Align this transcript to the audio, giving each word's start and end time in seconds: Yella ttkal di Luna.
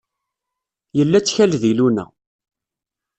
Yella 0.97 1.19
ttkal 1.21 1.51
di 1.61 1.71
Luna. 1.77 2.05